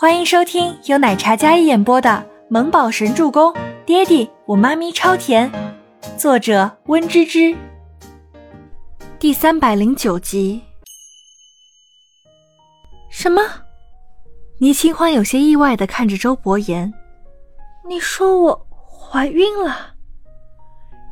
[0.00, 2.08] 欢迎收听由奶茶嘉一演播的
[2.48, 3.52] 《萌宝神助攻》，
[3.84, 5.52] 爹地我妈咪超甜，
[6.16, 7.54] 作者温芝芝。
[9.18, 10.62] 第三百零九集。
[13.10, 13.42] 什么？
[14.58, 16.90] 倪清欢有些意外的看着周伯言
[17.86, 19.96] ：“你说我怀孕了？”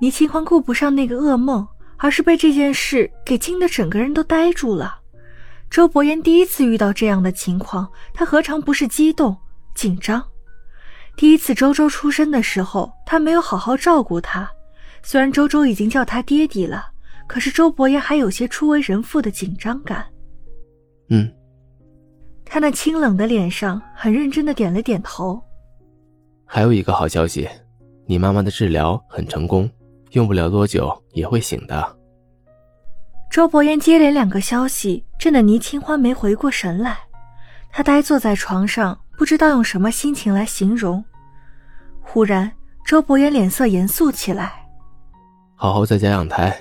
[0.01, 1.69] 倪清欢顾不上那个噩梦，
[1.99, 5.01] 而是被这件事给惊得整个人都呆住了。
[5.71, 9.37] 周伯言第一次遇到这样的情况，他何尝不是激动
[9.75, 10.25] 紧张？
[11.17, 14.49] 第一次周周出生的时候，他没有好好照顾他。
[15.03, 16.87] 虽然周周已经叫他爹地了，
[17.27, 20.07] 可是周伯言还有些初为人父的紧张感。
[21.11, 21.31] 嗯，
[22.45, 25.41] 他那清冷的脸上很认真的点了点头。
[26.45, 27.49] 还有一个好消息，
[28.07, 29.71] 你妈妈的治疗很成功，
[30.13, 31.98] 用不了多久也会醒的。
[33.31, 36.97] 周伯言接连两个消息，震得倪清欢没回过神来。
[37.71, 41.05] 他呆坐在床上，不知道用什么心情来形容。
[42.01, 42.51] 忽然，
[42.87, 44.67] 周伯言脸色严肃起来
[45.55, 46.59] ：“好好在家养胎，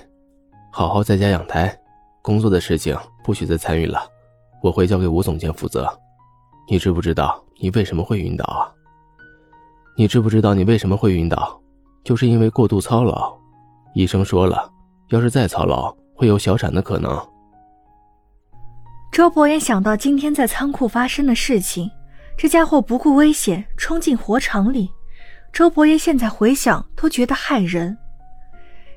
[0.69, 1.73] 好好在家养胎，
[2.21, 4.01] 工作的事情不许再参与了，
[4.61, 5.87] 我会交给吴总监负责。
[6.69, 8.67] 你知不知道你为什么会晕倒啊？
[9.95, 11.59] 你知不知道你为什么会晕倒？
[12.03, 13.33] 就是因为过度操劳。
[13.93, 14.69] 医生说了，
[15.09, 17.15] 要是再操劳。”会有小产的可能。
[19.11, 21.89] 周伯言想到今天在仓库发生的事情，
[22.35, 24.89] 这家伙不顾危险冲进火场里。
[25.53, 27.97] 周伯言现在回想都觉得骇人。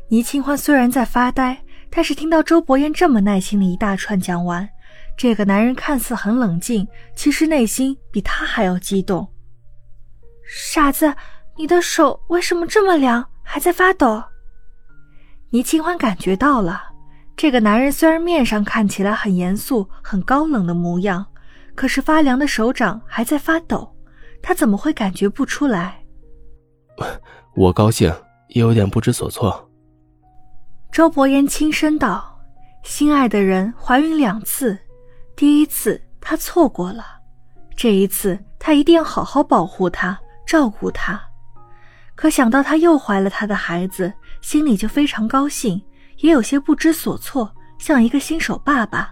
[0.09, 1.57] 倪清欢虽然在发呆，
[1.89, 4.69] 但是听到周伯言这么耐心的一大串讲完，
[5.17, 9.27] 这个男人看似很冷静，其实内心比他还要激动。
[10.45, 11.15] 傻子，
[11.57, 14.23] 你的手为什么这么凉，还在发抖？
[15.51, 16.90] 倪清欢感觉到了。
[17.41, 21.25] 这个男人虽然面上看起来很严肃、很高冷的模样，
[21.75, 23.97] 可是发凉的手掌还在发抖，
[24.43, 26.05] 他怎么会感觉不出来？
[27.57, 28.15] 我高兴，
[28.49, 29.71] 也有点不知所措。
[30.93, 32.39] 周伯言轻声道
[32.85, 34.79] ：“心爱的人怀孕两次，
[35.35, 37.07] 第一次他错过了，
[37.75, 41.19] 这一次他一定要好好保护她、照顾她。
[42.15, 44.13] 可想到她又怀了他的孩子，
[44.43, 45.83] 心里就非常高兴。”
[46.21, 49.11] 也有些不知所措，像一个新手爸爸。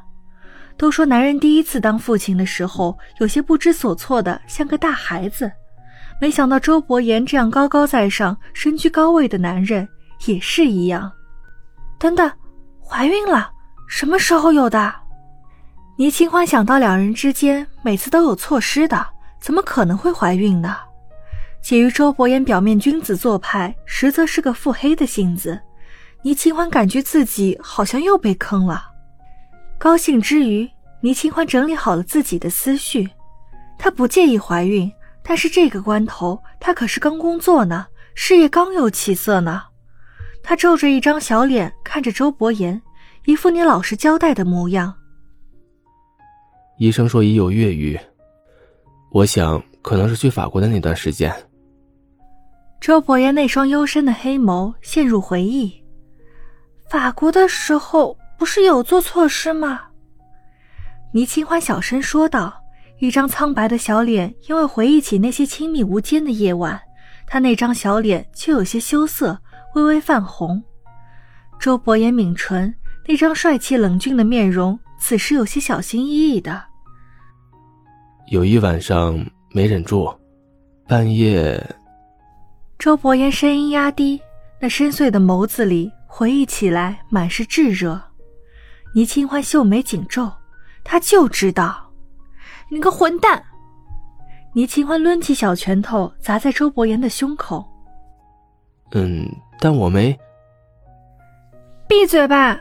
[0.76, 5.50] 都说男人第一次当父亲的时候，有些不知所措的，像个大孩子。
[6.20, 9.88] 没想到周伯言这样高高在上、身居高位的男人
[10.26, 11.10] 也是一样。
[11.98, 12.30] 等等，
[12.84, 13.50] 怀孕了？
[13.88, 14.94] 什么时候有的？
[15.96, 19.04] 倪清欢想到两人之间每次都有错失的，
[19.40, 20.76] 怎么可能会怀孕呢？
[21.60, 25.60] 且于周伯言表面君子做派，实则是个腹黑的性子。
[26.22, 28.82] 倪清欢感觉自己好像又被坑了，
[29.78, 30.68] 高兴之余，
[31.00, 33.08] 倪清欢整理好了自己的思绪。
[33.78, 34.90] 她不介意怀孕，
[35.22, 39.62] 但是这个关头，她可是刚工作呢，事业刚有起色呢。
[40.42, 42.82] 她皱着一张小脸看着周伯言，
[43.24, 44.92] 一副你老实交代的模样。
[46.78, 47.98] 医生说已有月余，
[49.12, 51.32] 我想可能是去法国的那段时间。
[52.80, 55.77] 周伯言那双幽深的黑眸陷入回忆。
[56.88, 59.82] 法国的时候不是有做错事吗？
[61.12, 62.52] 倪清欢小声说道，
[62.98, 66.80] 一张苍白的小脸，因为回忆起那些亲密无间的夜晚，
[67.26, 69.38] 他那张小脸却有些羞涩，
[69.74, 70.62] 微微泛红。
[71.58, 72.74] 周伯言抿唇，
[73.06, 76.62] 那张帅气冷峻的面容，此时有些小心翼翼的。
[78.28, 79.18] 有一晚上
[79.52, 80.14] 没忍住，
[80.86, 81.62] 半夜。
[82.78, 84.20] 周伯言声音压低，
[84.60, 85.90] 那深邃的眸子里。
[86.10, 88.00] 回忆起来满是炙热，
[88.94, 90.32] 倪清欢秀眉紧皱，
[90.82, 91.92] 他就知道，
[92.70, 93.44] 你个混蛋！
[94.54, 97.64] 倪清欢抡起小拳头砸在周伯言的胸口。
[98.92, 99.30] 嗯，
[99.60, 100.18] 但我没。
[101.86, 102.58] 闭嘴吧！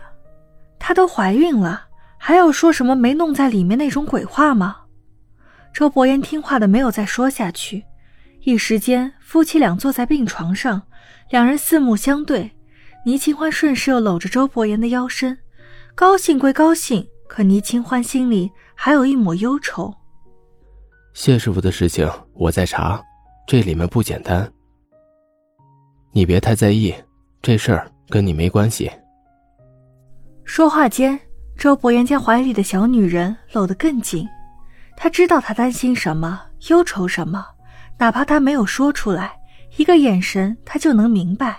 [0.77, 1.87] 她都怀孕了，
[2.17, 4.81] 还要说什么没弄在里面那种鬼话吗？
[5.73, 7.85] 周伯言听话的没有再说下去。
[8.41, 10.83] 一时间，夫妻俩坐在病床上，
[11.29, 12.51] 两人四目相对。
[13.07, 15.37] 倪清欢顺势又搂着周伯言的腰身，
[15.95, 19.93] 高兴归高兴，可倪清欢心里还有一抹忧愁。
[21.13, 23.01] 谢师傅的事情我在查，
[23.47, 24.51] 这里面不简单。
[26.11, 26.93] 你别太在意，
[27.41, 28.91] 这事儿跟你没关系。
[30.43, 31.17] 说话间，
[31.57, 34.27] 周伯言将怀里的小女人搂得更紧，
[34.97, 37.45] 他知道她担心什么，忧愁什么，
[37.97, 39.39] 哪怕他没有说出来，
[39.77, 41.57] 一个眼神他就能明白。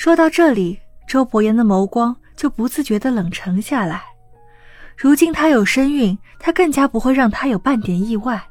[0.00, 4.02] 说到这里，周伯言的眸光就不自觉地冷沉下来。
[4.96, 8.42] 如今他有身孕，他更加不会让他有半点意外。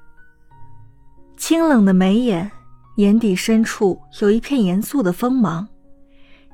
[1.38, 2.52] 清冷的眉眼，
[2.98, 5.68] 眼底深处有一片严肃的锋芒。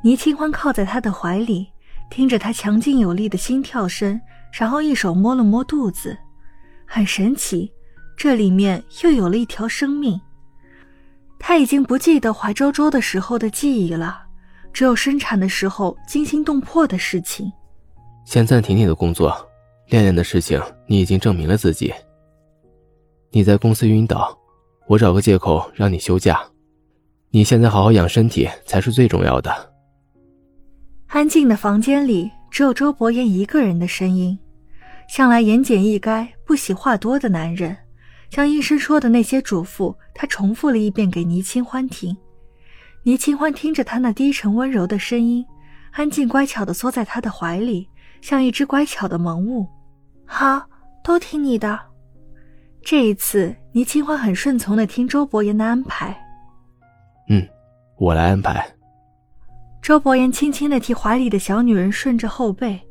[0.02, 1.68] 倪清欢靠在他的怀里，
[2.10, 4.18] 听着他强劲有力的心跳声，
[4.54, 6.18] 然后一手摸了摸肚子，
[6.86, 7.70] 很神奇，
[8.16, 10.18] 这里面又有了一条生命。
[11.38, 14.22] 他已经不记得怀周周的时候的记忆了，
[14.76, 17.50] 只有生产的时候惊心动魄的事情。
[18.26, 19.34] 先暂停你的工作，
[19.88, 21.94] 恋恋的事情你已经证明了自己。
[23.32, 24.38] 你在公司晕倒，
[24.88, 26.44] 我找个借口让你休假。
[27.30, 29.74] 你现在好好养身体才是最重要的。
[31.08, 34.38] 安静的房间里只有周伯言一个人的声音，
[35.08, 37.78] 向来言简意赅、不喜话多的男人，
[38.30, 42.14] 将医生说的那些嘱咐，他重复了一遍给倪清欢听。
[43.06, 45.46] 倪清欢听着他那低沉温柔的声音，
[45.92, 47.88] 安静乖巧的缩在他的怀里。
[48.20, 49.68] 像一只乖巧的萌物，
[50.26, 50.60] 好，
[51.04, 51.80] 都听你的。
[52.82, 56.20] 这一次，倪清欢很顺从的听周伯言的安排。
[57.30, 57.48] 嗯，
[57.98, 58.68] 我来安排。
[59.84, 62.82] 周伯言轻轻的替怀里的小女人顺着后背，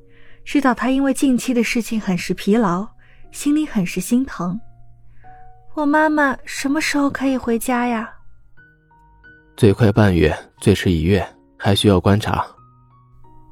[0.44, 2.86] 知道她因为近期的事情很是疲劳，
[3.32, 4.60] 心里很是心疼。
[5.74, 8.08] 我妈妈什么时候可以回家呀？
[9.56, 12.44] 最快半月，最迟一月，还需要观察。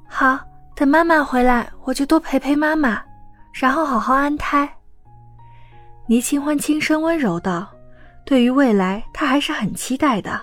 [0.09, 0.39] 好。
[0.75, 3.01] 等妈妈回来，我就多陪陪妈妈，
[3.53, 4.69] 然后好好安胎。
[6.09, 7.71] 倪清欢轻声温柔道
[8.25, 10.41] ：“对于未来，她还是很期待的。”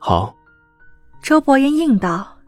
[0.00, 0.34] 好。
[1.22, 2.38] 周伯言应道：“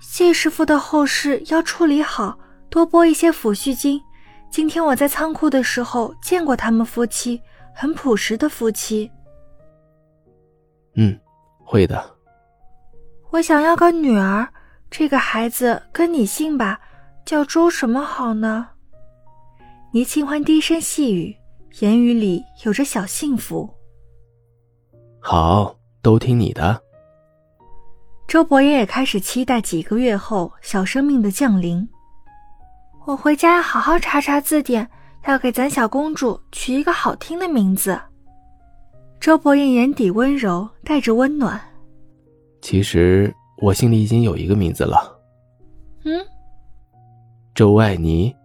[0.00, 2.38] 谢师傅的后事要处理好，
[2.70, 4.00] 多拨一些抚恤金。
[4.48, 7.42] 今天我在仓库的时候见过他们夫妻，
[7.74, 9.10] 很朴实的夫妻。”
[10.96, 11.18] 嗯，
[11.64, 12.02] 会的。
[13.30, 14.48] 我想要个女儿。
[14.88, 16.80] 这个孩子跟你姓吧，
[17.24, 18.68] 叫周什么好呢？
[19.92, 21.36] 倪清欢低声细语，
[21.80, 23.68] 言语里有着小幸福。
[25.20, 26.80] 好，都听你的。
[28.28, 31.86] 周伯言也开始期待几个月后小生命的降临。
[33.04, 34.88] 我回家要好好查查字典，
[35.26, 38.00] 要给咱小公主取一个好听的名字。
[39.20, 41.60] 周伯言眼底温柔，带着温暖。
[42.60, 43.34] 其实。
[43.58, 45.18] 我心里已经有一个名字了。
[46.04, 46.20] 嗯，
[47.54, 48.36] 周爱妮。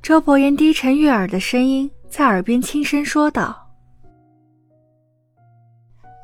[0.00, 3.54] 周伯言低沉悦耳的声音在耳边轻声说道：“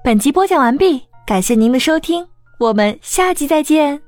[0.02, 2.26] 本集播讲完毕，感谢您的收听，
[2.58, 4.00] 我们下集再见。”